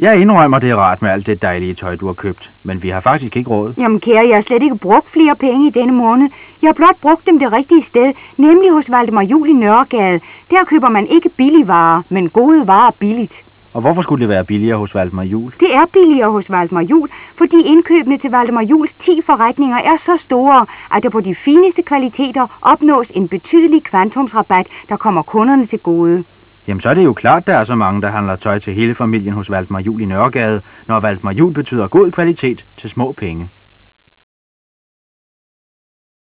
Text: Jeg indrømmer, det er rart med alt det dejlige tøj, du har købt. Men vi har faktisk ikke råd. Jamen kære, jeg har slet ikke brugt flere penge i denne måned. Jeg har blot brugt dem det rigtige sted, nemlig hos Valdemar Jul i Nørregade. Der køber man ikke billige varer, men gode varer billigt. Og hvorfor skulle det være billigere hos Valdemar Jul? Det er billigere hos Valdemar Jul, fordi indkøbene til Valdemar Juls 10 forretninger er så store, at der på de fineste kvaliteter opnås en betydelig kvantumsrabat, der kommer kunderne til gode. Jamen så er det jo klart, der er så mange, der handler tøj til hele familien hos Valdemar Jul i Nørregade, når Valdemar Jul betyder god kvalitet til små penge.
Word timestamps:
Jeg 0.00 0.20
indrømmer, 0.20 0.58
det 0.58 0.70
er 0.70 0.76
rart 0.76 1.02
med 1.02 1.10
alt 1.10 1.26
det 1.26 1.42
dejlige 1.42 1.74
tøj, 1.74 1.96
du 1.96 2.06
har 2.06 2.12
købt. 2.12 2.50
Men 2.64 2.82
vi 2.82 2.88
har 2.88 3.00
faktisk 3.00 3.36
ikke 3.36 3.50
råd. 3.50 3.74
Jamen 3.78 4.00
kære, 4.00 4.28
jeg 4.28 4.36
har 4.36 4.42
slet 4.42 4.62
ikke 4.62 4.76
brugt 4.76 5.12
flere 5.12 5.36
penge 5.36 5.68
i 5.68 5.70
denne 5.70 5.92
måned. 5.92 6.28
Jeg 6.62 6.68
har 6.68 6.72
blot 6.72 6.96
brugt 7.02 7.26
dem 7.26 7.38
det 7.38 7.52
rigtige 7.52 7.84
sted, 7.88 8.12
nemlig 8.36 8.70
hos 8.70 8.90
Valdemar 8.90 9.22
Jul 9.22 9.48
i 9.48 9.52
Nørregade. 9.52 10.20
Der 10.50 10.64
køber 10.64 10.88
man 10.88 11.06
ikke 11.06 11.28
billige 11.28 11.68
varer, 11.68 12.02
men 12.08 12.28
gode 12.28 12.66
varer 12.66 12.90
billigt. 12.98 13.32
Og 13.74 13.80
hvorfor 13.80 14.02
skulle 14.02 14.20
det 14.20 14.28
være 14.28 14.44
billigere 14.44 14.78
hos 14.78 14.94
Valdemar 14.94 15.22
Jul? 15.22 15.52
Det 15.60 15.74
er 15.74 15.86
billigere 15.92 16.30
hos 16.30 16.50
Valdemar 16.50 16.82
Jul, 16.82 17.08
fordi 17.38 17.56
indkøbene 17.62 18.18
til 18.18 18.30
Valdemar 18.30 18.62
Juls 18.62 18.90
10 19.04 19.20
forretninger 19.26 19.76
er 19.76 19.96
så 20.06 20.18
store, 20.24 20.66
at 20.94 21.02
der 21.02 21.10
på 21.10 21.20
de 21.20 21.34
fineste 21.44 21.82
kvaliteter 21.82 22.58
opnås 22.62 23.06
en 23.10 23.28
betydelig 23.28 23.82
kvantumsrabat, 23.82 24.66
der 24.88 24.96
kommer 24.96 25.22
kunderne 25.22 25.66
til 25.66 25.78
gode. 25.78 26.24
Jamen 26.66 26.80
så 26.80 26.88
er 26.88 26.94
det 26.94 27.04
jo 27.04 27.12
klart, 27.12 27.46
der 27.46 27.54
er 27.54 27.64
så 27.64 27.74
mange, 27.74 28.02
der 28.02 28.10
handler 28.10 28.36
tøj 28.36 28.58
til 28.58 28.74
hele 28.74 28.94
familien 28.94 29.32
hos 29.32 29.50
Valdemar 29.50 29.80
Jul 29.80 30.00
i 30.00 30.04
Nørregade, 30.04 30.60
når 30.86 31.00
Valdemar 31.00 31.32
Jul 31.32 31.52
betyder 31.52 31.88
god 31.88 32.10
kvalitet 32.10 32.64
til 32.80 32.90
små 32.90 33.12
penge. 33.12 33.48